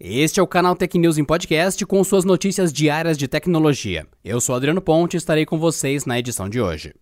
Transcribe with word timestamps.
Este 0.00 0.38
é 0.38 0.42
o 0.42 0.46
canal 0.46 0.76
Tech 0.76 0.96
News 0.96 1.18
em 1.18 1.24
podcast 1.24 1.84
com 1.84 2.04
suas 2.04 2.24
notícias 2.24 2.72
diárias 2.72 3.18
de 3.18 3.26
tecnologia. 3.26 4.06
Eu 4.24 4.40
sou 4.40 4.54
Adriano 4.54 4.80
Ponte 4.80 5.14
e 5.14 5.16
estarei 5.16 5.44
com 5.44 5.58
vocês 5.58 6.04
na 6.06 6.16
edição 6.16 6.48
de 6.48 6.60
hoje. 6.60 6.94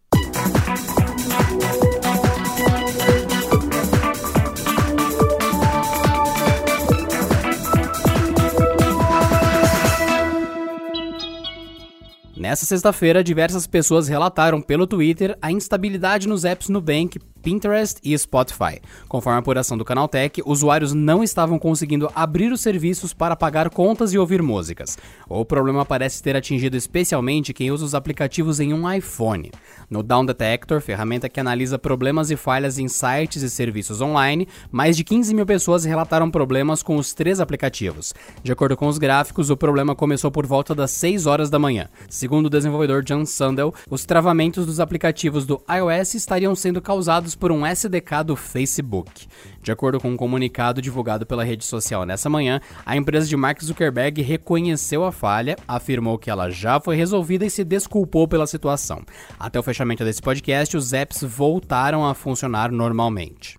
Nessa 12.34 12.64
sexta-feira, 12.64 13.22
diversas 13.22 13.66
pessoas 13.66 14.08
relataram 14.08 14.62
pelo 14.62 14.86
Twitter 14.86 15.36
a 15.42 15.52
instabilidade 15.52 16.26
nos 16.26 16.46
apps 16.46 16.70
Nubank, 16.70 17.18
Pinterest 17.46 18.00
e 18.02 18.18
Spotify. 18.18 18.80
Conforme 19.06 19.36
a 19.36 19.38
apuração 19.38 19.78
do 19.78 19.84
Canaltech, 19.84 20.42
usuários 20.44 20.92
não 20.92 21.22
estavam 21.22 21.60
conseguindo 21.60 22.10
abrir 22.12 22.50
os 22.50 22.60
serviços 22.60 23.14
para 23.14 23.36
pagar 23.36 23.70
contas 23.70 24.12
e 24.12 24.18
ouvir 24.18 24.42
músicas. 24.42 24.98
O 25.28 25.44
problema 25.44 25.84
parece 25.84 26.20
ter 26.20 26.34
atingido 26.34 26.76
especialmente 26.76 27.54
quem 27.54 27.70
usa 27.70 27.84
os 27.84 27.94
aplicativos 27.94 28.58
em 28.58 28.74
um 28.74 28.92
iPhone. 28.92 29.52
No 29.88 30.02
Down 30.02 30.26
Detector, 30.26 30.80
ferramenta 30.80 31.28
que 31.28 31.38
analisa 31.38 31.78
problemas 31.78 32.32
e 32.32 32.36
falhas 32.36 32.80
em 32.80 32.88
sites 32.88 33.44
e 33.44 33.48
serviços 33.48 34.00
online, 34.00 34.48
mais 34.72 34.96
de 34.96 35.04
15 35.04 35.32
mil 35.32 35.46
pessoas 35.46 35.84
relataram 35.84 36.28
problemas 36.28 36.82
com 36.82 36.96
os 36.96 37.14
três 37.14 37.38
aplicativos. 37.38 38.12
De 38.42 38.50
acordo 38.50 38.76
com 38.76 38.88
os 38.88 38.98
gráficos, 38.98 39.50
o 39.50 39.56
problema 39.56 39.94
começou 39.94 40.32
por 40.32 40.48
volta 40.48 40.74
das 40.74 40.90
6 40.90 41.26
horas 41.26 41.48
da 41.48 41.60
manhã. 41.60 41.86
Segundo 42.10 42.46
o 42.46 42.50
desenvolvedor 42.50 43.04
John 43.04 43.24
Sandel, 43.24 43.72
os 43.88 44.04
travamentos 44.04 44.66
dos 44.66 44.80
aplicativos 44.80 45.46
do 45.46 45.62
iOS 45.70 46.14
estariam 46.14 46.52
sendo 46.56 46.82
causados 46.82 47.35
por 47.36 47.52
um 47.52 47.66
SDK 47.66 48.24
do 48.24 48.36
Facebook. 48.36 49.26
De 49.62 49.70
acordo 49.70 50.00
com 50.00 50.10
um 50.10 50.16
comunicado 50.16 50.80
divulgado 50.80 51.26
pela 51.26 51.44
rede 51.44 51.64
social 51.64 52.04
nessa 52.04 52.30
manhã, 52.30 52.60
a 52.84 52.96
empresa 52.96 53.26
de 53.26 53.36
Mark 53.36 53.62
Zuckerberg 53.62 54.22
reconheceu 54.22 55.04
a 55.04 55.12
falha, 55.12 55.56
afirmou 55.66 56.18
que 56.18 56.30
ela 56.30 56.50
já 56.50 56.80
foi 56.80 56.96
resolvida 56.96 57.44
e 57.44 57.50
se 57.50 57.64
desculpou 57.64 58.26
pela 58.26 58.46
situação. 58.46 59.02
Até 59.38 59.58
o 59.58 59.62
fechamento 59.62 60.04
desse 60.04 60.22
podcast, 60.22 60.76
os 60.76 60.92
apps 60.92 61.22
voltaram 61.22 62.06
a 62.06 62.14
funcionar 62.14 62.70
normalmente. 62.70 63.58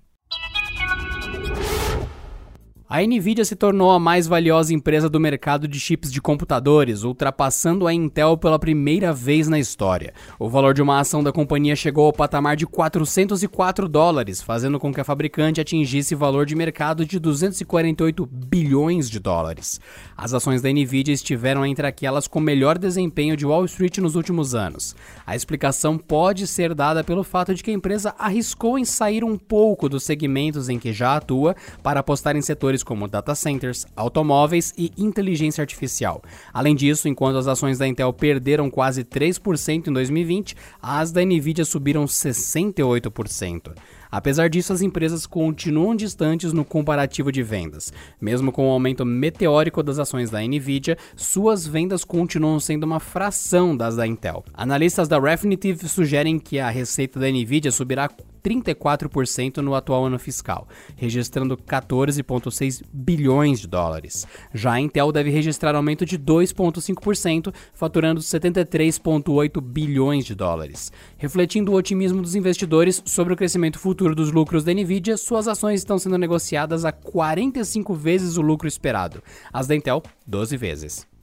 A 2.90 3.02
Nvidia 3.02 3.44
se 3.44 3.54
tornou 3.54 3.92
a 3.92 4.00
mais 4.00 4.28
valiosa 4.28 4.74
empresa 4.74 5.10
do 5.10 5.20
mercado 5.20 5.68
de 5.68 5.78
chips 5.78 6.10
de 6.10 6.22
computadores, 6.22 7.04
ultrapassando 7.04 7.86
a 7.86 7.94
Intel 7.94 8.38
pela 8.38 8.58
primeira 8.58 9.12
vez 9.12 9.50
na 9.50 9.60
história. 9.60 10.14
O 10.40 10.48
valor 10.48 10.74
de 10.74 10.82
uma 10.82 10.98
ação 10.98 11.22
da 11.22 11.34
companhia 11.34 11.76
chegou 11.76 12.06
ao 12.06 12.14
patamar 12.14 12.56
de 12.56 12.66
404 12.66 13.90
dólares, 13.90 14.42
fazendo 14.42 14.80
com 14.80 14.94
que 14.94 15.02
a 15.02 15.04
fabricante 15.04 15.60
atingisse 15.60 16.16
valor 16.16 16.46
de 16.46 16.56
mercado 16.56 17.06
de 17.06 17.20
248 17.20 18.26
bilhões 18.26 19.10
de 19.10 19.20
dólares. 19.20 19.82
As 20.16 20.34
ações 20.34 20.62
da 20.62 20.72
Nvidia 20.72 21.14
estiveram 21.14 21.66
entre 21.66 21.86
aquelas 21.86 22.26
com 22.26 22.40
melhor 22.40 22.78
desempenho 22.78 23.36
de 23.36 23.46
Wall 23.46 23.66
Street 23.66 23.98
nos 23.98 24.16
últimos 24.16 24.56
anos. 24.56 24.96
A 25.26 25.36
explicação 25.36 25.98
pode 25.98 26.48
ser 26.48 26.74
dada 26.74 27.04
pelo 27.04 27.26
fato 27.26 27.54
de 27.54 27.62
que 27.62 27.72
a 27.72 27.74
empresa 27.74 28.16
arriscou 28.18 28.80
em 28.80 28.86
sair 28.86 29.26
um 29.26 29.38
pouco 29.38 29.90
dos 29.90 30.04
segmentos 30.04 30.70
em 30.70 30.80
que 30.80 30.94
já 30.94 31.18
atua 31.18 31.54
para 31.84 32.00
apostar 32.00 32.38
em 32.38 32.42
setores 32.42 32.77
setores 32.78 32.84
como 32.84 33.08
data 33.08 33.36
centers, 33.36 33.86
automóveis 33.96 34.74
e 34.78 34.92
inteligência 34.98 35.62
artificial. 35.62 36.22
Além 36.54 36.76
disso, 36.76 37.08
enquanto 37.08 37.38
as 37.38 37.48
ações 37.48 37.78
da 37.78 37.88
Intel 37.88 38.14
perderam 38.14 38.70
quase 38.70 39.04
3% 39.04 39.88
em 39.88 39.94
2020, 39.94 40.56
as 40.82 41.12
da 41.12 41.24
Nvidia 41.24 41.66
subiram 41.66 42.06
68%. 42.06 43.74
Apesar 44.10 44.50
disso, 44.50 44.74
as 44.74 44.82
empresas 44.82 45.26
continuam 45.26 45.96
distantes 45.96 46.54
no 46.54 46.64
comparativo 46.64 47.32
de 47.32 47.44
vendas. 47.44 47.92
Mesmo 48.20 48.52
com 48.52 48.68
o 48.68 48.72
aumento 48.72 49.06
meteórico 49.06 49.84
das 49.84 50.00
ações 50.00 50.30
da 50.30 50.42
Nvidia, 50.42 50.98
suas 51.16 51.68
vendas 51.68 52.04
continuam 52.04 52.60
sendo 52.60 52.86
uma 52.86 53.00
fração 53.00 53.76
das 53.76 53.96
da 53.96 54.08
Intel. 54.08 54.44
Analistas 54.54 55.08
da 55.08 55.20
Refinitiv 55.20 55.84
sugerem 55.88 56.40
que 56.40 56.60
a 56.60 56.70
receita 56.70 57.20
da 57.20 57.28
Nvidia 57.28 57.72
subirá 57.72 58.10
34% 58.48 59.58
no 59.58 59.76
atual 59.76 60.06
ano 60.06 60.18
fiscal, 60.18 60.68
registrando 60.96 61.58
14,6 61.58 62.82
bilhões 62.94 63.60
de 63.60 63.68
dólares. 63.68 64.26
Já 64.54 64.74
a 64.74 64.80
Intel 64.80 65.12
deve 65.12 65.30
registrar 65.30 65.76
aumento 65.76 66.06
de 66.06 66.18
2,5%, 66.18 67.54
faturando 67.74 68.22
73,8 68.22 69.60
bilhões 69.60 70.26
de 70.26 70.34
dólares. 70.34 70.92
Refletindo 71.18 71.72
o 71.72 71.76
otimismo 71.76 72.22
dos 72.22 72.36
investidores 72.36 73.02
sobre 73.06 73.34
o 73.34 73.36
crescimento 73.36 73.80
futuro 73.80 73.97
dos 74.16 74.32
lucros 74.32 74.64
da 74.64 74.74
Nvidia, 74.74 75.18
suas 75.18 75.48
ações 75.48 75.80
estão 75.80 75.98
sendo 75.98 76.18
negociadas 76.18 76.86
a 76.86 76.92
45 76.92 77.94
vezes 77.94 78.38
o 78.38 78.42
lucro 78.42 78.68
esperado, 78.68 79.24
as 79.52 79.68
da 79.68 79.76
Intel, 79.76 80.04
12 80.26 80.56
vezes. 80.58 81.17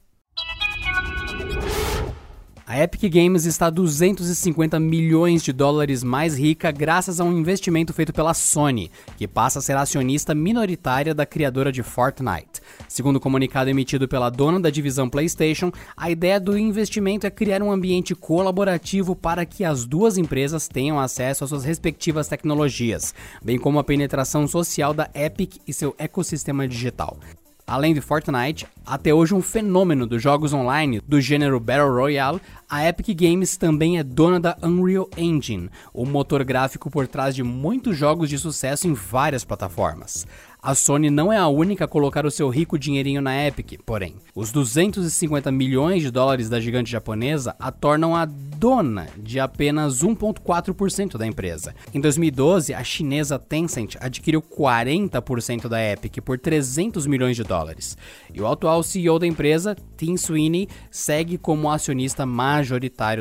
A 2.67 2.83
Epic 2.83 3.13
Games 3.13 3.45
está 3.45 3.69
250 3.69 4.81
milhões 4.81 5.43
de 5.43 5.53
dólares 5.53 6.03
mais 6.03 6.39
rica 6.39 6.73
graças 6.73 7.21
a 7.21 7.25
um 7.25 7.37
investimento 7.37 7.93
feito 7.93 8.11
pela 8.11 8.33
Sony, 8.33 8.91
que 9.19 9.29
passa 9.29 9.59
a 9.59 9.63
ser 9.63 9.77
acionista 9.77 10.35
minoritária 10.35 11.15
da 11.15 11.27
criadora 11.27 11.71
de 11.71 11.83
Fortnite. 11.83 12.63
Segundo 12.89 13.17
o 13.17 13.21
comunicado 13.21 13.69
emitido 13.69 14.09
pela 14.09 14.31
dona 14.31 14.59
da 14.59 14.71
divisão 14.71 15.11
PlayStation, 15.11 15.71
a 15.95 16.11
ideia 16.11 16.41
do 16.41 16.57
investimento 16.57 17.27
é 17.27 17.31
criar 17.31 17.63
um 17.63 17.71
ambiente 17.71 18.15
colaborativo 18.15 19.15
para 19.15 19.45
que 19.45 19.63
as 19.63 19.85
duas 19.85 20.17
empresas 20.17 20.67
tenham 20.67 20.99
acesso 20.99 21.45
às 21.45 21.51
suas 21.51 21.65
respectivas 21.65 22.29
tecnologias, 22.29 23.15
bem 23.45 23.59
como 23.59 23.79
a 23.79 23.85
penetração 23.85 24.49
social 24.49 24.95
da 24.95 25.11
Epic 25.15 25.57
e 25.69 25.73
seu 25.75 25.95
ecossistema 25.99 26.67
digital. 26.67 27.19
Além 27.67 27.95
de 27.95 28.01
Fortnite, 28.03 28.67
até 28.85 29.15
hoje 29.15 29.35
um 29.35 29.41
fenômeno 29.41 30.07
dos 30.07 30.23
jogos 30.23 30.53
online 30.53 31.01
do 31.09 31.19
gênero 31.19 31.59
Battle 31.59 31.95
Royale, 31.95 32.41
a 32.75 32.89
Epic 32.89 33.17
Games 33.17 33.57
também 33.57 34.01
é 34.01 34.03
dona 34.03 34.41
da 34.41 34.57
Unreal 34.61 35.09
Engine, 35.17 35.71
o 35.93 36.05
motor 36.05 36.43
gráfico 36.43 36.91
por 36.91 37.07
trás 37.07 37.33
de 37.33 37.41
muitos 37.41 37.97
jogos 37.97 38.29
de 38.29 38.37
sucesso 38.37 38.89
em 38.89 38.95
várias 38.95 39.45
plataformas. 39.45 40.27
A 40.61 40.75
Sony 40.75 41.11
não 41.11 41.31
é 41.31 41.37
a 41.37 41.47
única 41.47 41.85
a 41.85 41.89
colocar 41.89 42.25
o 42.25 42.31
seu 42.31 42.49
rico 42.49 42.79
dinheirinho 42.79 43.21
na 43.21 43.47
Epic, 43.47 43.79
porém, 43.85 44.17
os 44.35 44.51
250 44.51 45.53
milhões 45.53 46.03
de 46.03 46.11
dólares 46.11 46.49
da 46.49 46.59
gigante 46.59 46.91
japonesa 46.91 47.55
a 47.61 47.71
tornam 47.71 48.17
a 48.17 48.25
dona 48.25 49.09
de 49.19 49.39
apenas 49.39 50.03
1,4% 50.03 51.19
da 51.19 51.27
empresa. 51.27 51.75
Em 51.93 52.01
2012, 52.01 52.73
a 52.73 52.83
chinesa 52.83 53.39
Tencent 53.39 53.97
adquiriu 54.01 54.41
40% 54.41 55.69
da 55.69 55.79
Epic 55.83 56.23
por 56.23 56.39
300 56.39 57.07
milhões 57.07 57.37
de 57.37 57.45
dólares. 57.45 57.99
E 58.33 58.41
o 58.41 58.47
atual 58.47 58.83
CEO 58.83 59.19
da 59.19 59.27
empresa, 59.27 59.77
Tim 59.99 60.17
Sweeney, 60.17 60.67
segue 60.91 61.37
como 61.37 61.71
acionista 61.71 62.25
majoritário 62.25 62.64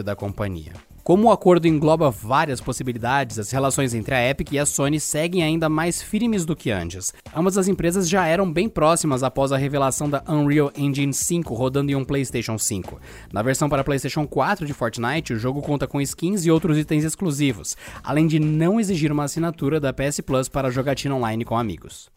da 0.03 0.15
companhia. 0.15 0.73
Como 1.03 1.27
o 1.27 1.31
acordo 1.31 1.67
engloba 1.67 2.09
várias 2.09 2.61
possibilidades, 2.61 3.37
as 3.37 3.51
relações 3.51 3.93
entre 3.93 4.15
a 4.15 4.29
Epic 4.29 4.53
e 4.53 4.57
a 4.57 4.65
Sony 4.65 5.01
seguem 5.01 5.43
ainda 5.43 5.67
mais 5.67 6.01
firmes 6.01 6.45
do 6.45 6.55
que 6.55 6.71
antes. 6.71 7.13
Ambas 7.35 7.57
as 7.57 7.67
empresas 7.67 8.07
já 8.07 8.25
eram 8.25 8.49
bem 8.49 8.69
próximas 8.69 9.21
após 9.21 9.51
a 9.51 9.57
revelação 9.57 10.09
da 10.09 10.23
Unreal 10.29 10.71
Engine 10.77 11.13
5 11.13 11.53
rodando 11.53 11.91
em 11.91 11.95
um 11.95 12.05
PlayStation 12.05 12.57
5. 12.57 13.01
Na 13.33 13.41
versão 13.41 13.67
para 13.67 13.83
PlayStation 13.83 14.25
4 14.25 14.65
de 14.65 14.73
Fortnite, 14.73 15.33
o 15.33 15.37
jogo 15.37 15.61
conta 15.61 15.85
com 15.85 15.99
skins 15.99 16.45
e 16.45 16.51
outros 16.51 16.77
itens 16.77 17.03
exclusivos, 17.03 17.75
além 18.01 18.25
de 18.25 18.39
não 18.39 18.79
exigir 18.79 19.11
uma 19.11 19.25
assinatura 19.25 19.81
da 19.81 19.91
PS 19.91 20.21
Plus 20.21 20.47
para 20.47 20.71
jogatina 20.71 21.15
online 21.15 21.43
com 21.43 21.57
amigos. 21.57 22.12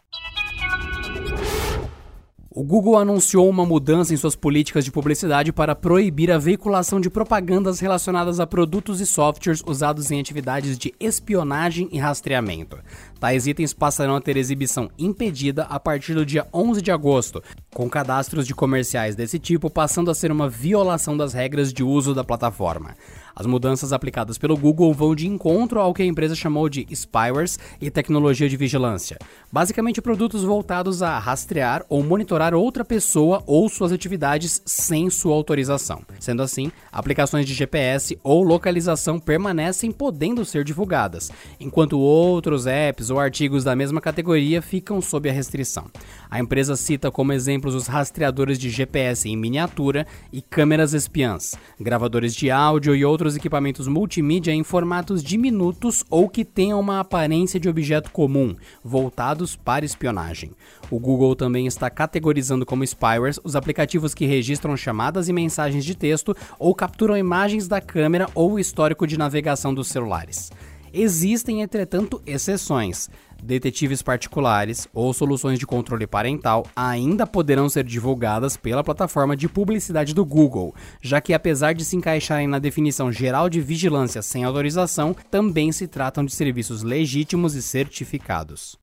O 2.59 2.63
Google 2.63 2.97
anunciou 2.97 3.47
uma 3.47 3.63
mudança 3.63 4.11
em 4.11 4.17
suas 4.17 4.35
políticas 4.35 4.83
de 4.83 4.91
publicidade 4.91 5.53
para 5.53 5.75
proibir 5.75 6.31
a 6.31 6.39
veiculação 6.39 6.99
de 6.99 7.07
propagandas 7.07 7.79
relacionadas 7.79 8.39
a 8.39 8.47
produtos 8.47 8.99
e 8.99 9.05
softwares 9.05 9.61
usados 9.63 10.09
em 10.09 10.19
atividades 10.19 10.75
de 10.75 10.91
espionagem 10.99 11.87
e 11.91 11.99
rastreamento. 11.99 12.79
Tais 13.19 13.45
itens 13.45 13.75
passarão 13.75 14.15
a 14.15 14.21
ter 14.21 14.37
exibição 14.37 14.89
impedida 14.97 15.65
a 15.65 15.79
partir 15.79 16.15
do 16.15 16.25
dia 16.25 16.47
11 16.51 16.81
de 16.81 16.89
agosto, 16.89 17.43
com 17.75 17.87
cadastros 17.87 18.47
de 18.47 18.55
comerciais 18.55 19.15
desse 19.15 19.37
tipo 19.37 19.69
passando 19.69 20.09
a 20.09 20.15
ser 20.15 20.31
uma 20.31 20.49
violação 20.49 21.15
das 21.15 21.33
regras 21.33 21.71
de 21.71 21.83
uso 21.83 22.15
da 22.15 22.23
plataforma. 22.23 22.95
As 23.37 23.45
mudanças 23.45 23.93
aplicadas 23.93 24.35
pelo 24.39 24.57
Google 24.57 24.91
vão 24.95 25.13
de 25.13 25.27
encontro 25.27 25.79
ao 25.79 25.93
que 25.93 26.01
a 26.01 26.05
empresa 26.05 26.33
chamou 26.33 26.67
de 26.67 26.87
spywares 26.89 27.59
e 27.79 27.91
tecnologia 27.91 28.49
de 28.49 28.57
vigilância. 28.57 29.19
Basicamente, 29.51 30.01
produtos 30.01 30.43
voltados 30.43 31.03
a 31.03 31.19
rastrear 31.19 31.85
ou 31.87 32.01
monitorar 32.01 32.55
outra 32.55 32.83
pessoa 32.83 33.43
ou 33.45 33.69
suas 33.69 33.91
atividades 33.91 34.59
sem 34.65 35.07
sua 35.11 35.35
autorização. 35.35 36.01
Sendo 36.19 36.41
assim, 36.41 36.71
aplicações 36.91 37.45
de 37.45 37.53
GPS 37.53 38.17
ou 38.23 38.41
localização 38.41 39.19
permanecem 39.19 39.91
podendo 39.91 40.43
ser 40.43 40.63
divulgadas, 40.63 41.31
enquanto 41.59 41.99
outros 41.99 42.65
apps 42.65 43.11
ou 43.11 43.19
artigos 43.19 43.63
da 43.63 43.75
mesma 43.75 44.01
categoria 44.01 44.63
ficam 44.63 44.99
sob 44.99 45.29
a 45.29 45.33
restrição. 45.33 45.85
A 46.27 46.39
empresa 46.39 46.75
cita 46.75 47.11
como 47.11 47.33
exemplos 47.33 47.75
os 47.75 47.85
rastreadores 47.85 48.57
de 48.57 48.71
GPS 48.71 49.29
em 49.29 49.37
miniatura 49.37 50.07
e 50.33 50.41
câmeras 50.41 50.93
espiãs, 50.93 51.53
gravadores 51.79 52.33
de 52.33 52.49
áudio 52.49 52.95
e 52.95 53.05
outros 53.05 53.26
equipamentos 53.35 53.87
multimídia 53.87 54.51
em 54.51 54.63
formatos 54.63 55.23
diminutos 55.23 56.03
ou 56.09 56.29
que 56.29 56.45
tenham 56.45 56.79
uma 56.79 56.99
aparência 56.99 57.59
de 57.59 57.67
objeto 57.67 58.11
comum, 58.11 58.55
voltados 58.83 59.55
para 59.55 59.85
espionagem. 59.85 60.51
O 60.89 60.99
Google 60.99 61.35
também 61.35 61.67
está 61.67 61.89
categorizando 61.89 62.65
como 62.65 62.83
spywares 62.83 63.39
os 63.43 63.55
aplicativos 63.55 64.13
que 64.13 64.25
registram 64.25 64.77
chamadas 64.77 65.27
e 65.27 65.33
mensagens 65.33 65.83
de 65.83 65.95
texto 65.95 66.35
ou 66.57 66.73
capturam 66.73 67.17
imagens 67.17 67.67
da 67.67 67.81
câmera 67.81 68.29
ou 68.33 68.53
o 68.53 68.59
histórico 68.59 69.05
de 69.05 69.17
navegação 69.17 69.73
dos 69.73 69.87
celulares. 69.87 70.51
Existem, 70.93 71.61
entretanto, 71.61 72.21
exceções. 72.25 73.09
Detetives 73.41 74.01
particulares 74.01 74.87
ou 74.93 75.13
soluções 75.13 75.59
de 75.59 75.65
controle 75.67 76.07
parental 76.07 76.65
ainda 76.75 77.27
poderão 77.27 77.69
ser 77.69 77.83
divulgadas 77.83 78.57
pela 78.57 78.83
plataforma 78.83 79.35
de 79.35 79.47
publicidade 79.47 80.13
do 80.13 80.25
Google, 80.25 80.73
já 81.01 81.21
que, 81.21 81.33
apesar 81.33 81.73
de 81.73 81.85
se 81.85 81.95
encaixarem 81.95 82.47
na 82.47 82.59
definição 82.59 83.11
geral 83.11 83.49
de 83.49 83.61
vigilância 83.61 84.21
sem 84.21 84.43
autorização, 84.43 85.15
também 85.29 85.71
se 85.71 85.87
tratam 85.87 86.25
de 86.25 86.33
serviços 86.33 86.81
legítimos 86.81 87.53
e 87.55 87.61
certificados. 87.61 88.77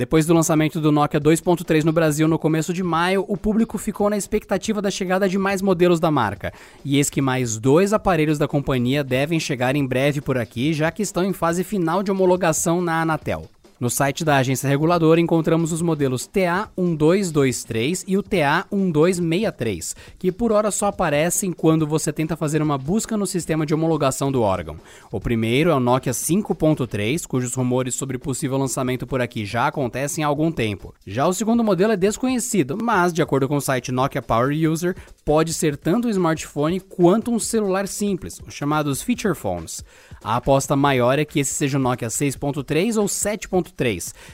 Depois 0.00 0.24
do 0.24 0.32
lançamento 0.32 0.80
do 0.80 0.90
Nokia 0.90 1.20
2.3 1.20 1.84
no 1.84 1.92
Brasil 1.92 2.26
no 2.26 2.38
começo 2.38 2.72
de 2.72 2.82
maio, 2.82 3.22
o 3.28 3.36
público 3.36 3.76
ficou 3.76 4.08
na 4.08 4.16
expectativa 4.16 4.80
da 4.80 4.90
chegada 4.90 5.28
de 5.28 5.36
mais 5.36 5.60
modelos 5.60 6.00
da 6.00 6.10
marca. 6.10 6.54
E 6.82 6.96
eis 6.96 7.10
que 7.10 7.20
mais 7.20 7.58
dois 7.58 7.92
aparelhos 7.92 8.38
da 8.38 8.48
companhia 8.48 9.04
devem 9.04 9.38
chegar 9.38 9.76
em 9.76 9.86
breve 9.86 10.22
por 10.22 10.38
aqui, 10.38 10.72
já 10.72 10.90
que 10.90 11.02
estão 11.02 11.22
em 11.22 11.34
fase 11.34 11.62
final 11.62 12.02
de 12.02 12.10
homologação 12.10 12.80
na 12.80 13.02
Anatel. 13.02 13.46
No 13.80 13.88
site 13.88 14.26
da 14.26 14.36
agência 14.36 14.68
reguladora 14.68 15.22
encontramos 15.22 15.72
os 15.72 15.80
modelos 15.80 16.28
TA1223 16.28 18.04
e 18.06 18.18
o 18.18 18.22
TA1263, 18.22 19.96
que 20.18 20.30
por 20.30 20.52
hora 20.52 20.70
só 20.70 20.88
aparecem 20.88 21.50
quando 21.50 21.86
você 21.86 22.12
tenta 22.12 22.36
fazer 22.36 22.60
uma 22.60 22.76
busca 22.76 23.16
no 23.16 23.26
sistema 23.26 23.64
de 23.64 23.72
homologação 23.72 24.30
do 24.30 24.42
órgão. 24.42 24.76
O 25.10 25.18
primeiro 25.18 25.70
é 25.70 25.74
o 25.74 25.80
Nokia 25.80 26.12
5.3, 26.12 27.26
cujos 27.26 27.54
rumores 27.54 27.94
sobre 27.94 28.18
possível 28.18 28.58
lançamento 28.58 29.06
por 29.06 29.22
aqui 29.22 29.46
já 29.46 29.68
acontecem 29.68 30.22
há 30.22 30.26
algum 30.26 30.52
tempo. 30.52 30.94
Já 31.06 31.26
o 31.26 31.32
segundo 31.32 31.64
modelo 31.64 31.94
é 31.94 31.96
desconhecido, 31.96 32.76
mas 32.76 33.14
de 33.14 33.22
acordo 33.22 33.48
com 33.48 33.56
o 33.56 33.62
site 33.62 33.90
Nokia 33.90 34.20
Power 34.20 34.54
User, 34.70 34.94
pode 35.24 35.54
ser 35.54 35.78
tanto 35.78 36.06
um 36.06 36.10
smartphone 36.10 36.80
quanto 36.80 37.32
um 37.32 37.38
celular 37.38 37.88
simples, 37.88 38.42
os 38.46 38.52
chamados 38.52 39.00
feature 39.00 39.34
phones. 39.34 39.82
A 40.22 40.36
aposta 40.36 40.76
maior 40.76 41.18
é 41.18 41.24
que 41.24 41.40
esse 41.40 41.54
seja 41.54 41.78
o 41.78 41.80
Nokia 41.80 42.08
6.3 42.08 43.00
ou 43.00 43.06
7.3, 43.06 43.69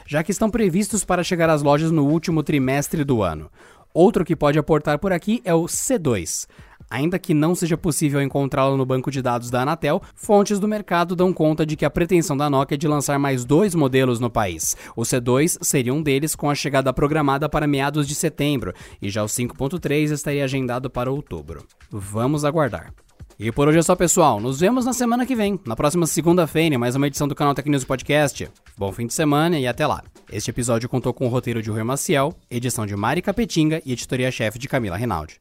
já 0.06 0.22
que 0.22 0.30
estão 0.30 0.50
previstos 0.50 1.04
para 1.04 1.24
chegar 1.24 1.48
às 1.50 1.62
lojas 1.62 1.90
no 1.90 2.06
último 2.06 2.42
trimestre 2.42 3.04
do 3.04 3.22
ano. 3.22 3.50
Outro 3.92 4.24
que 4.24 4.36
pode 4.36 4.58
aportar 4.58 4.98
por 4.98 5.12
aqui 5.12 5.40
é 5.44 5.54
o 5.54 5.64
C2. 5.64 6.46
Ainda 6.90 7.18
que 7.18 7.34
não 7.34 7.54
seja 7.54 7.76
possível 7.76 8.20
encontrá-lo 8.20 8.76
no 8.76 8.86
banco 8.86 9.10
de 9.10 9.20
dados 9.20 9.50
da 9.50 9.62
Anatel, 9.62 10.02
fontes 10.14 10.60
do 10.60 10.68
mercado 10.68 11.16
dão 11.16 11.32
conta 11.32 11.66
de 11.66 11.76
que 11.76 11.84
a 11.84 11.90
pretensão 11.90 12.36
da 12.36 12.48
Nokia 12.48 12.76
é 12.76 12.78
de 12.78 12.86
lançar 12.86 13.18
mais 13.18 13.44
dois 13.44 13.74
modelos 13.74 14.20
no 14.20 14.30
país. 14.30 14.76
O 14.94 15.02
C2 15.02 15.58
seria 15.62 15.94
um 15.94 16.02
deles 16.02 16.36
com 16.36 16.50
a 16.50 16.54
chegada 16.54 16.92
programada 16.92 17.48
para 17.48 17.66
meados 17.66 18.06
de 18.06 18.14
setembro, 18.14 18.72
e 19.00 19.08
já 19.08 19.24
o 19.24 19.26
5.3 19.26 20.12
estaria 20.12 20.44
agendado 20.44 20.88
para 20.88 21.10
outubro. 21.10 21.66
Vamos 21.90 22.44
aguardar. 22.44 22.92
E 23.38 23.52
por 23.52 23.68
hoje 23.68 23.78
é 23.78 23.82
só, 23.82 23.94
pessoal. 23.94 24.40
Nos 24.40 24.60
vemos 24.60 24.86
na 24.86 24.94
semana 24.94 25.26
que 25.26 25.36
vem, 25.36 25.60
na 25.66 25.76
próxima 25.76 26.06
segunda-feira, 26.06 26.78
mais 26.78 26.96
uma 26.96 27.06
edição 27.06 27.28
do 27.28 27.34
canal 27.34 27.54
Tecnews 27.54 27.84
Podcast. 27.84 28.48
Bom 28.78 28.90
fim 28.92 29.06
de 29.06 29.12
semana 29.12 29.58
e 29.58 29.66
até 29.66 29.86
lá. 29.86 30.02
Este 30.32 30.50
episódio 30.50 30.88
contou 30.88 31.12
com 31.12 31.26
o 31.26 31.28
roteiro 31.28 31.60
de 31.62 31.70
Rui 31.70 31.82
Maciel, 31.82 32.34
edição 32.50 32.86
de 32.86 32.96
Mari 32.96 33.20
Capetinga 33.20 33.82
e 33.84 33.92
editoria-chefe 33.92 34.58
de 34.58 34.68
Camila 34.68 34.96
Reinaldi. 34.96 35.38